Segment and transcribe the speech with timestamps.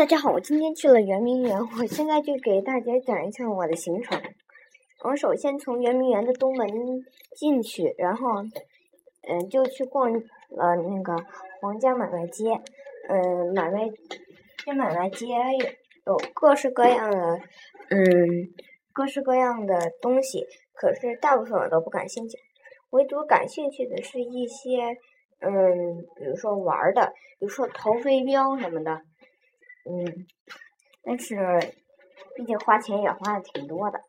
[0.00, 4.18] 大家好，我今天去了圆明园， 我现在就给大家讲一下我的行程。
[5.04, 6.66] 我首先从圆明园的东门
[7.36, 8.40] 进去，然后，
[9.28, 10.20] 嗯，就去逛了
[10.88, 11.14] 那个
[11.60, 12.58] 皇家买卖街。
[13.10, 13.90] 嗯，买卖
[14.64, 15.26] 这买卖街
[16.06, 17.38] 有各式各样的，
[17.90, 18.00] 嗯，
[18.94, 20.46] 各式各样的东西。
[20.72, 22.38] 可是大部分我都不感兴趣，
[22.88, 24.96] 唯独感兴趣的是一些，
[25.40, 25.52] 嗯，
[26.16, 29.02] 比如说玩的，比如说投飞镖什么的。
[29.86, 30.26] 嗯，
[31.02, 31.36] 但是
[32.36, 34.00] 毕竟花钱也花的挺多的，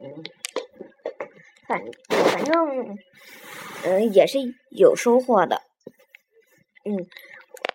[0.00, 0.22] 嗯，
[1.68, 2.98] 反反正
[3.84, 4.38] 嗯也是
[4.70, 5.62] 有收获的，
[6.84, 7.06] 嗯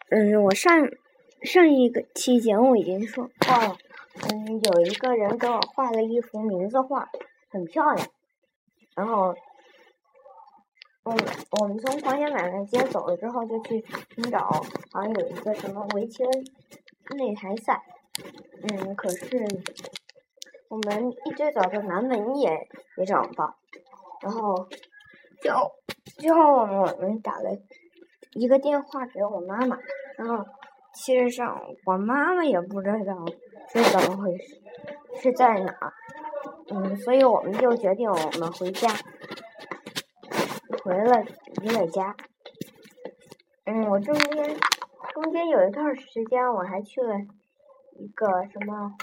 [0.09, 0.89] 嗯，我上
[1.41, 3.77] 上一个期节目已经说过了，
[4.29, 7.09] 嗯，有一个人给我画了一幅名字画，
[7.49, 8.07] 很漂亮，
[8.95, 9.33] 然后
[11.03, 11.15] 我
[11.51, 13.85] 我们从黄家买卖街走了之后，就去
[14.15, 14.49] 寻找，
[14.91, 16.23] 好像有一个什么围棋。
[17.15, 17.81] 擂台赛，
[18.63, 19.45] 嗯，可是
[20.69, 23.55] 我们一直找到南门也也找不到，
[24.21, 24.67] 然后
[25.41, 25.71] 最后
[26.17, 27.51] 最后我们打了
[28.33, 29.77] 一个电话给我妈妈，
[30.17, 30.45] 然后
[30.93, 33.25] 其实上我妈妈也不知道
[33.73, 34.61] 是怎么回事，
[35.21, 35.73] 是在哪，
[36.69, 38.89] 嗯，所以我们就决定我们回家，
[40.83, 41.23] 回了
[41.61, 42.15] 李伟家，
[43.65, 44.57] 嗯，我中间。
[45.19, 47.15] 中间有一段时间，我还去了
[47.97, 48.93] 一个什么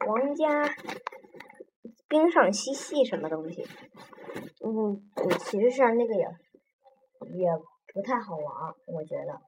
[0.00, 0.68] 皇家
[2.08, 3.64] 冰上嬉戏什么东西，
[4.64, 6.22] 嗯嗯，其实上那个也
[7.36, 7.48] 也
[7.94, 9.40] 不太好玩，我觉得。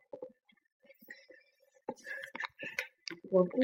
[3.32, 3.58] 我估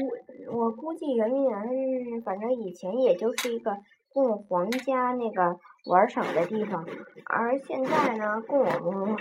[0.51, 3.77] 我估计圆明园，反正以前也就是一个
[4.09, 6.85] 供皇家那个玩赏的地方，
[7.23, 9.15] 而现在呢，供我们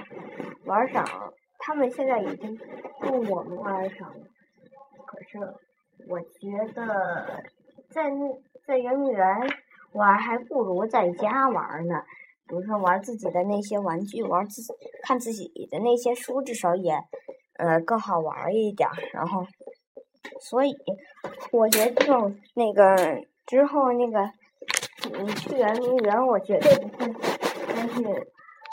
[0.65, 1.33] 玩赏。
[1.69, 2.59] 他们现在已经
[2.99, 4.25] 供我们玩上了，
[5.05, 5.39] 可是
[6.09, 7.43] 我觉得
[7.91, 8.11] 在
[8.67, 9.23] 在圆明园
[9.93, 12.03] 玩还不如在家玩呢。
[12.47, 14.73] 比如说玩自己的那些玩具，玩自己
[15.03, 16.99] 看自己的那些书，至少也
[17.59, 18.89] 呃更好玩一点。
[19.13, 19.45] 然后，
[20.41, 20.75] 所以
[21.53, 24.33] 我决定那个之后那个
[25.23, 27.13] 你去圆明园，我绝对不会
[27.75, 28.27] 再去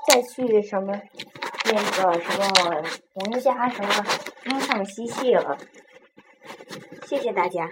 [0.08, 0.94] 再去什么。
[1.66, 2.84] 那个什么
[3.14, 4.06] 人家什么
[4.44, 5.58] 冰上嬉戏了，
[7.08, 7.70] 谢谢大家。